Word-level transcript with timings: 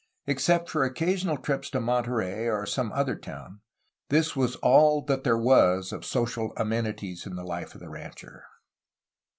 Except 0.25 0.67
for 0.67 0.83
occasional 0.83 1.37
trips 1.37 1.69
to 1.69 1.79
Monterey 1.79 2.49
or 2.49 2.65
some 2.65 2.91
other 2.91 3.15
town, 3.15 3.61
this 4.09 4.35
was 4.35 4.55
all 4.55 5.03
that 5.03 5.23
there 5.23 5.37
was 5.37 5.91
of 5.91 6.03
social 6.05 6.53
amenities 6.57 7.27
in 7.27 7.35
the 7.35 7.43
life 7.45 7.75
of 7.75 7.81
the 7.81 7.89
rancher. 7.91 8.45